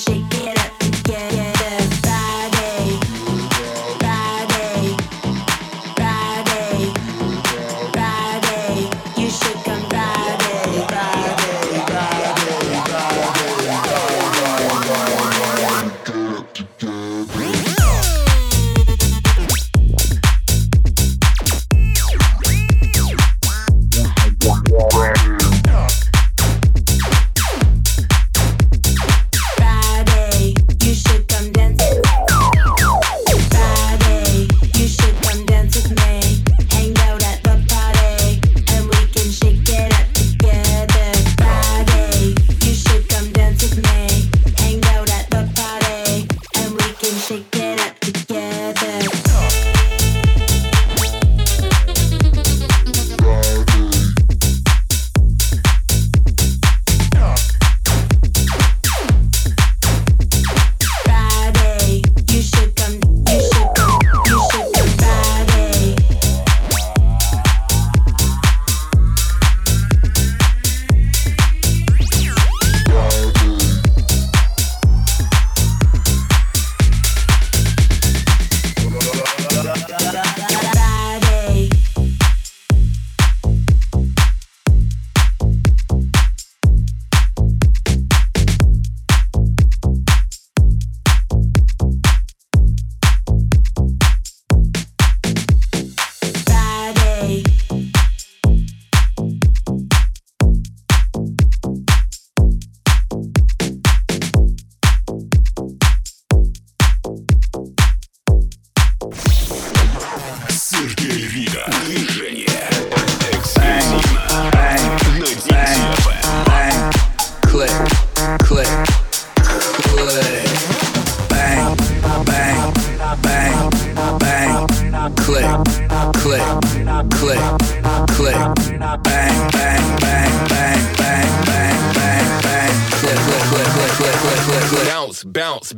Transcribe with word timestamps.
shake 0.00 0.29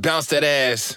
bounce 0.02 0.26
that 0.26 0.42
ass. 0.42 0.96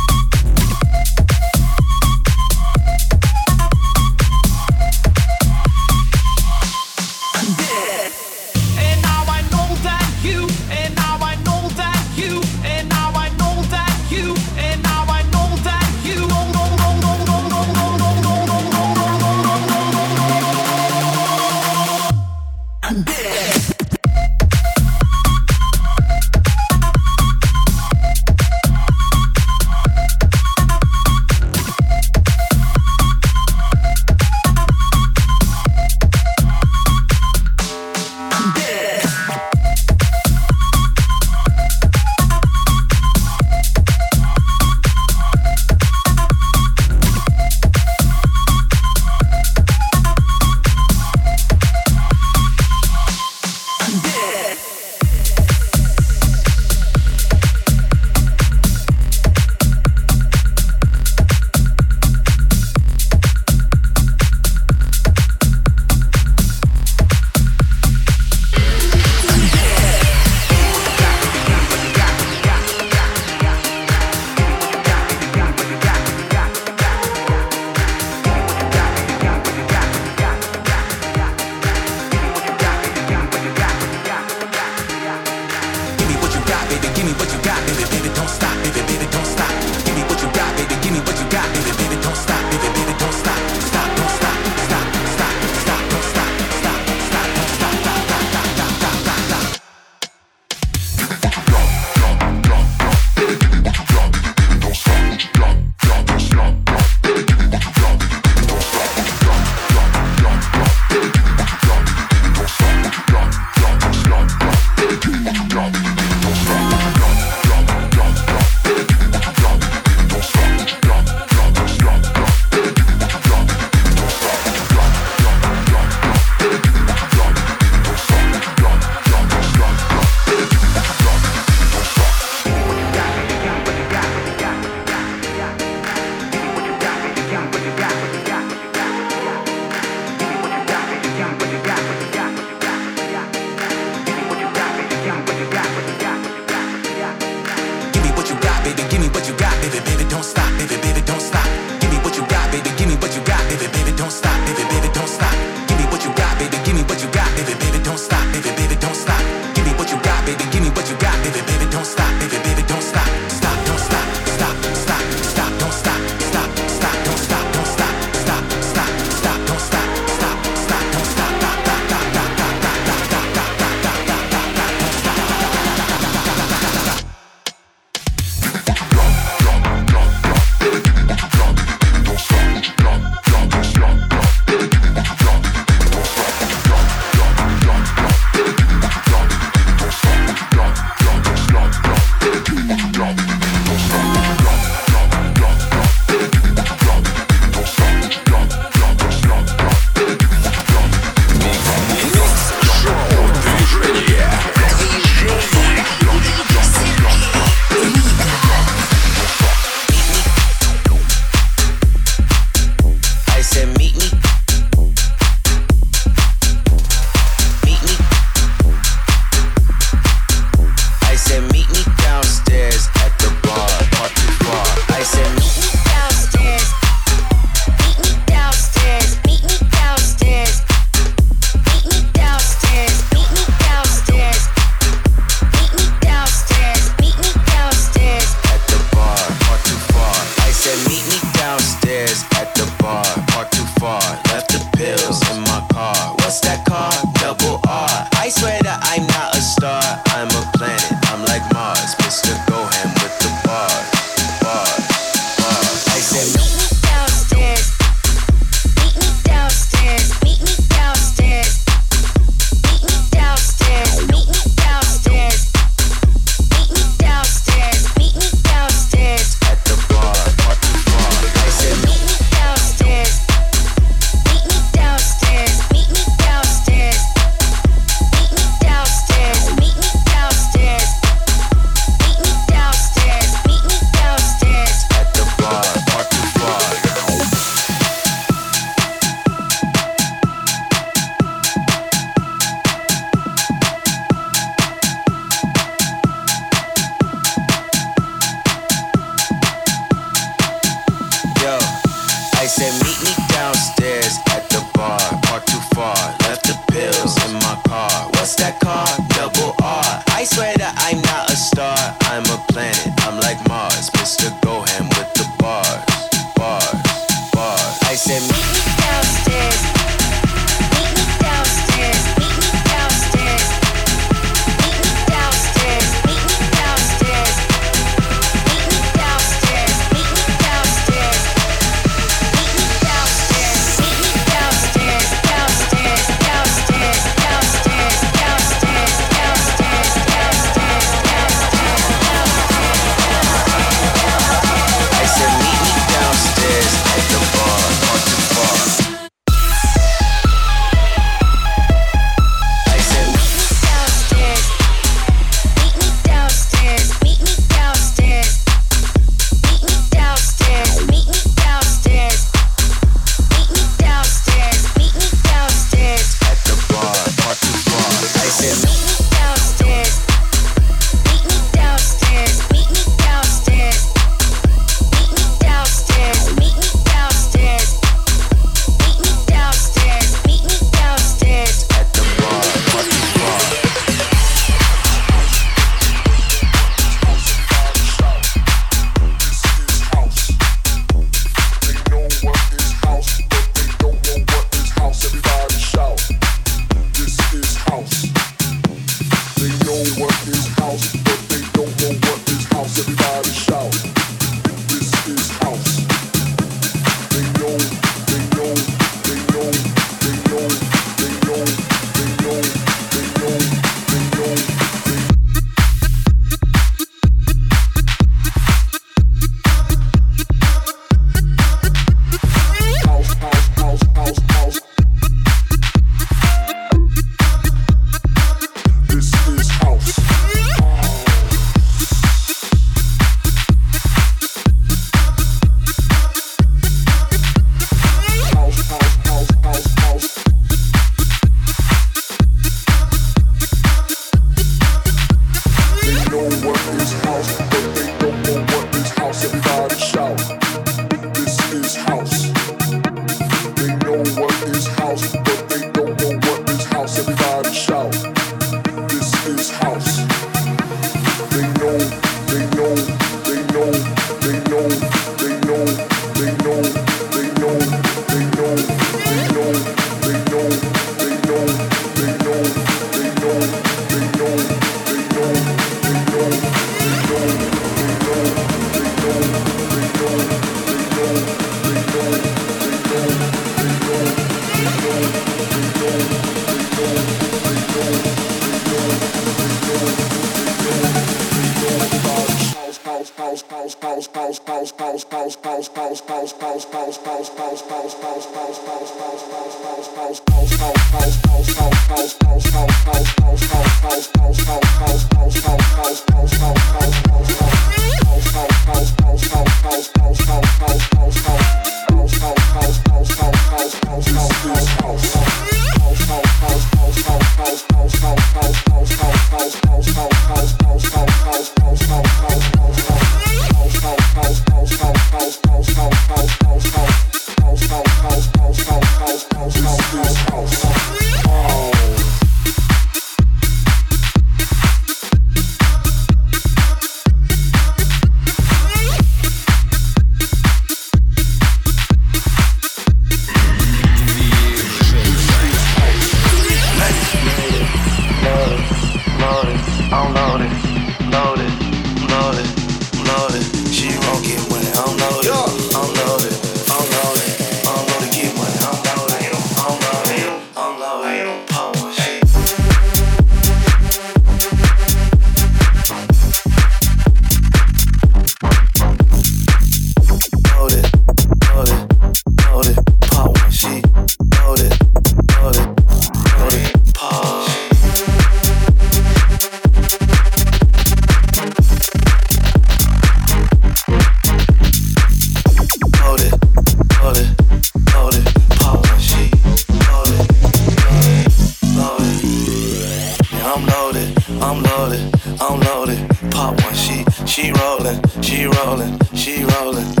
I'm 599.73 600.00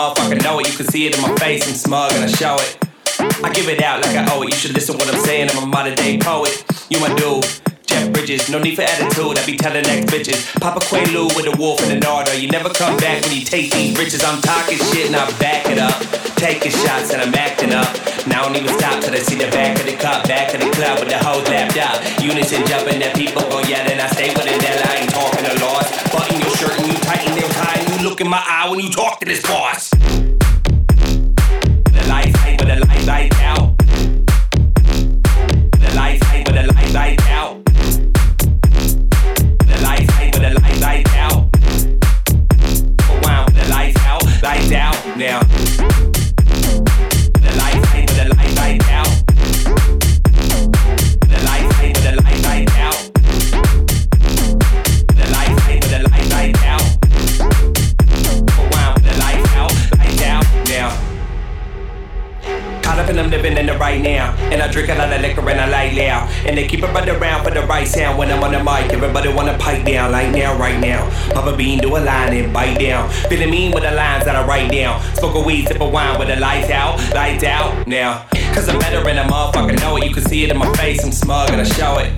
motherfucker 0.00 0.42
know 0.42 0.58
it. 0.60 0.68
You 0.68 0.76
can 0.76 0.86
see 0.86 1.06
it 1.06 1.14
in 1.14 1.20
my 1.20 1.34
face, 1.36 1.68
I'm 1.68 1.74
smug 1.74 2.12
and 2.12 2.24
I 2.24 2.28
show 2.28 2.56
it. 2.56 2.78
I 3.44 3.52
give 3.52 3.68
it 3.68 3.82
out 3.82 4.02
like 4.02 4.16
I 4.16 4.24
owe 4.32 4.42
it. 4.42 4.50
You 4.50 4.56
should 4.56 4.72
listen 4.72 4.96
what 4.96 5.12
I'm 5.12 5.20
saying. 5.20 5.50
I'm 5.50 5.62
a 5.62 5.66
modern 5.66 5.94
day 5.94 6.18
poet. 6.18 6.64
You 6.88 7.00
my 7.00 7.12
dude. 7.14 7.44
Jeff 7.86 8.12
Bridges, 8.12 8.48
no 8.48 8.58
need 8.58 8.76
for 8.76 8.82
attitude. 8.82 9.36
I 9.36 9.44
be 9.44 9.56
telling 9.56 9.84
ex 9.86 10.06
bitches. 10.06 10.40
Papa 10.60 10.80
Quaalude 10.80 11.36
with 11.36 11.52
a 11.52 11.56
wolf 11.58 11.82
and 11.82 11.92
an 11.92 12.04
order. 12.06 12.32
You 12.34 12.48
never 12.48 12.70
come 12.70 12.96
back 12.96 13.22
when 13.22 13.32
you 13.32 13.44
take 13.44 13.72
these 13.72 13.98
riches. 13.98 14.22
I'm 14.24 14.40
talking 14.40 14.78
shit 14.78 15.08
and 15.08 15.16
I 15.16 15.26
back 15.38 15.66
it 15.66 15.78
up. 15.78 15.98
Taking 16.36 16.72
shots 16.72 17.12
and 17.12 17.20
I'm 17.20 17.34
acting 17.34 17.72
up. 17.72 17.90
Now 18.26 18.42
I 18.42 18.48
don't 18.52 18.56
even 18.56 18.76
stop 18.78 19.02
till 19.02 19.14
I 19.14 19.18
see 19.18 19.36
the 19.36 19.48
back 19.50 19.80
of 19.80 19.86
the 19.86 19.96
cup, 19.96 20.28
back 20.28 20.52
of 20.52 20.60
the 20.60 20.68
club 20.70 20.98
with 21.00 21.08
the 21.08 21.16
hoes 21.18 21.48
lapped 21.48 21.78
up. 21.78 22.02
Unison 22.20 22.66
jumping, 22.66 22.98
that 23.00 23.16
people 23.16 23.40
gon' 23.48 23.66
yell 23.66 23.88
and 23.88 23.98
I 24.00 24.08
stay 24.08 24.28
with 24.34 24.44
it. 24.44 24.60
That 24.60 24.84
I 24.84 24.96
ain't 25.00 25.10
talking 25.10 25.42
to 25.44 25.54
loss. 25.64 25.88
Button 26.12 26.38
your 26.40 26.54
shirt 26.56 26.78
and 26.78 26.86
you 26.86 26.92
tighten 27.00 27.34
your 27.36 27.48
tie 27.48 27.78
and 27.80 27.88
you 27.88 28.02
look 28.08 28.20
in 28.20 28.28
my 28.28 28.42
eye 28.44 28.68
when 28.68 28.80
you 28.80 28.90
talk 28.90 29.20
to 29.20 29.26
this 29.26 29.40
boss. 29.42 29.88
The 29.90 30.36
lights 32.08 32.36
hang 32.40 32.58
with 32.58 32.68
the 32.68 32.76
light 32.84 33.06
light 33.06 33.34
out. 33.40 33.78
The 35.80 35.90
lights 35.96 36.26
hang 36.28 36.44
with 36.44 36.56
the 36.60 36.66
light 36.74 36.92
light 36.92 37.22
out. 37.32 37.64
The 39.64 39.80
lights 39.80 40.12
hang 40.12 40.30
with 40.32 40.42
the 40.44 40.52
light 40.60 40.78
light 40.80 41.08
out. 41.16 41.48
Wow, 43.24 43.46
the 43.48 43.64
lights 43.70 43.96
out, 44.04 44.22
lights 44.42 44.72
out 44.72 45.16
now. 45.16 45.40
Up 63.00 63.08
I'm 63.08 63.30
living 63.30 63.56
in 63.56 63.66
the 63.66 63.76
right 63.78 64.00
now. 64.00 64.34
And 64.52 64.62
I 64.62 64.70
drink 64.70 64.88
a 64.88 64.94
lot 64.94 65.12
of 65.12 65.20
liquor 65.22 65.48
and 65.48 65.60
I 65.60 65.68
lie 65.68 65.92
loud. 65.92 66.30
And 66.46 66.56
they 66.56 66.66
keep 66.66 66.82
right 66.82 67.08
around 67.08 67.44
for 67.44 67.50
the 67.50 67.62
right 67.62 67.86
sound 67.86 68.18
when 68.18 68.30
I'm 68.30 68.42
on 68.42 68.52
the 68.52 68.62
mic. 68.62 68.92
Everybody 68.92 69.32
wanna 69.32 69.56
pipe 69.58 69.84
down 69.84 70.12
like 70.12 70.30
now, 70.32 70.58
right 70.58 70.78
now. 70.78 71.08
Papa 71.32 71.56
Bean 71.56 71.78
do 71.78 71.96
a 71.96 71.98
line 71.98 72.36
and 72.36 72.52
bite 72.52 72.78
down. 72.78 73.10
Feeling 73.28 73.50
mean 73.50 73.72
with 73.72 73.84
the 73.84 73.90
lines 73.92 74.24
that 74.24 74.36
I 74.36 74.46
write 74.46 74.70
down. 74.70 75.02
Smoke 75.14 75.36
a 75.36 75.40
weed, 75.40 75.68
sip 75.68 75.80
a 75.80 75.88
wine 75.88 76.18
with 76.18 76.28
the 76.28 76.36
lights 76.36 76.70
out, 76.70 76.98
lights 77.14 77.44
out 77.44 77.86
now. 77.86 78.26
Cause 78.54 78.68
I'm 78.68 78.78
better 78.78 79.02
than 79.02 79.18
a 79.18 79.24
motherfucker 79.24 79.78
know 79.80 79.96
it. 79.96 80.04
You 80.04 80.14
can 80.14 80.24
see 80.24 80.44
it 80.44 80.50
in 80.50 80.58
my 80.58 80.72
face, 80.74 81.04
I'm 81.04 81.12
smug 81.12 81.50
and 81.50 81.60
I 81.60 81.64
show 81.64 81.98
it. 81.98 82.12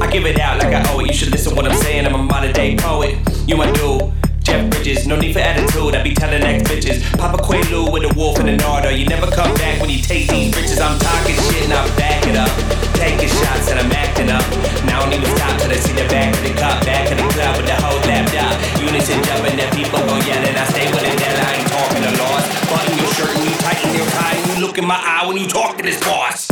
I 0.00 0.10
give 0.10 0.26
it 0.26 0.38
out 0.38 0.58
like 0.58 0.74
I 0.74 0.92
owe 0.92 1.00
it. 1.00 1.08
You 1.08 1.14
should 1.14 1.30
listen 1.30 1.54
what 1.54 1.66
I'm 1.66 1.76
saying. 1.78 2.06
I'm 2.06 2.14
a 2.14 2.22
modern 2.22 2.52
day 2.52 2.76
poet. 2.76 3.16
You 3.46 3.56
my 3.56 3.70
dude. 3.72 4.12
Jeff 4.42 4.70
Bridges, 4.70 5.06
no 5.06 5.16
need 5.16 5.32
for 5.32 5.40
attitude. 5.40 5.94
I 5.94 6.02
be 6.02 6.14
telling 6.14 6.42
ex 6.42 6.62
bitches. 6.68 7.00
Papa 7.18 7.42
Quaalude 7.42 7.92
with 7.92 8.04
a 8.04 8.12
wolf 8.14 8.38
and 8.38 8.48
an 8.48 8.62
order. 8.62 8.90
You 8.90 9.06
never 9.06 9.30
come 9.30 9.54
back 9.54 9.80
when 9.80 9.90
you 9.90 10.00
take 10.00 10.28
these 10.28 10.54
riches. 10.56 10.80
I'm 10.80 10.98
talking 10.98 11.34
shit 11.34 11.64
and 11.64 11.72
I 11.72 11.86
back 11.96 12.26
it 12.26 12.36
up. 12.36 12.50
Taking 12.96 13.28
shots 13.28 13.70
and 13.70 13.80
I'm 13.80 13.92
acting 13.92 14.30
up. 14.30 14.44
Now 14.84 15.00
I 15.00 15.04
don't 15.04 15.14
even 15.14 15.36
stop 15.36 15.60
till 15.60 15.70
I 15.70 15.76
see 15.76 15.92
the 15.92 16.08
back 16.08 16.34
of 16.34 16.42
the 16.42 16.52
cup, 16.54 16.84
back 16.84 17.10
of 17.10 17.18
the 17.18 17.28
club 17.32 17.56
with 17.56 17.66
the 17.66 17.76
whole 17.80 18.00
lapped 18.08 18.34
up. 18.36 18.56
Unison 18.80 19.22
jumping, 19.24 19.56
that 19.56 19.72
people 19.74 20.00
gon' 20.00 20.24
yell 20.24 20.42
and 20.44 20.56
I 20.56 20.64
stay 20.72 20.88
with 20.88 21.04
it. 21.04 21.16
That 21.20 21.36
I 21.40 21.60
ain't 21.60 21.68
talking 21.68 22.02
to 22.04 22.12
loss. 22.20 22.44
Button 22.68 22.96
your 22.96 23.10
shirt 23.14 23.32
and 23.36 23.44
you 23.44 23.54
tighten 23.60 23.94
your 23.94 24.08
tie 24.16 24.36
and 24.36 24.46
you 24.52 24.66
look 24.66 24.78
in 24.78 24.86
my 24.86 25.00
eye 25.00 25.26
when 25.26 25.36
you 25.36 25.46
talk 25.48 25.76
to 25.76 25.82
this 25.82 26.00
boss. 26.00 26.48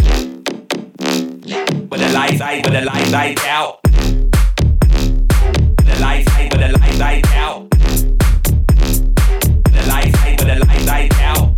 With 1.88 2.00
the 2.00 2.10
lights, 2.12 2.40
with 2.40 2.72
the 2.72 2.84
lights, 2.84 3.12
lights 3.12 3.44
out. 3.46 3.80
The 5.88 5.96
lights, 6.00 6.28
with 6.36 6.60
the 6.60 6.68
lights, 6.78 6.98
lights 6.98 7.32
out. 7.32 7.67
The 10.56 10.64
out. 11.20 11.56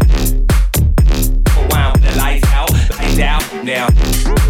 The 2.00 2.16
lights 2.16 2.46
out, 2.48 2.70
lights 2.98 3.18
out 3.20 3.64
now. 3.64 4.49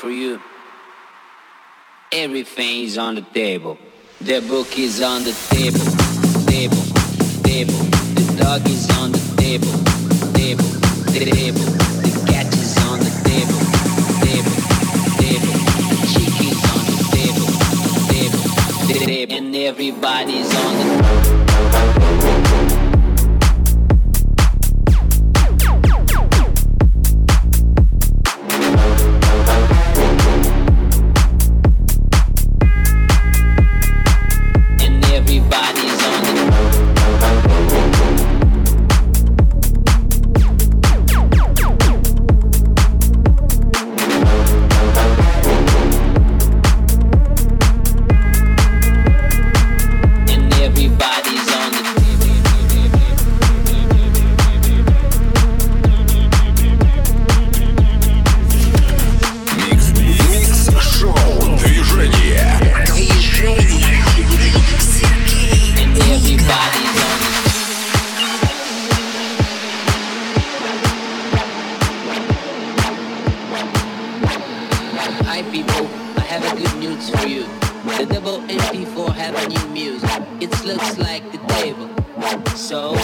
For 0.00 0.10
you. 0.10 0.40
Everything 2.10 2.84
is 2.84 2.96
on 2.96 3.16
the 3.16 3.20
table. 3.20 3.76
The 4.22 4.40
book 4.40 4.78
is 4.78 5.02
on 5.02 5.24
the 5.24 5.34
table. 5.50 5.84
Table, 6.48 6.84
table. 7.44 7.80
The 8.16 8.24
dog 8.40 8.66
is 8.66 8.88
on 8.98 9.12
the 9.12 9.20
table. 9.36 9.76
Table, 10.32 10.70
table. 11.12 11.66
The 12.00 12.12
cat 12.32 12.48
is 12.48 12.74
on 12.88 12.98
the 13.06 13.12
table. 13.28 13.60
Table, 14.24 14.56
table. 15.20 15.56
The 15.92 15.98
chick 16.12 16.36
is 16.48 16.60
on 16.72 16.82
the 16.88 16.96
table. 17.16 17.48
Table, 18.08 18.40
table. 18.96 19.36
And 19.36 19.54
everybody's 19.54 20.50
on 20.64 20.72
the 20.78 20.90
and 22.00 22.09
The 77.20 78.06
double 78.06 78.38
MP4 78.48 79.14
have 79.14 79.34
a 79.36 79.48
new 79.48 79.68
music. 79.74 80.22
It 80.40 80.64
looks 80.64 80.96
like 80.96 81.22
the 81.32 81.38
table. 81.52 81.90
So, 82.56 82.94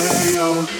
Hey 0.00 0.34
yo. 0.34 0.79